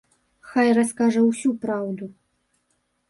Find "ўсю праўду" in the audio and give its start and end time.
1.27-2.05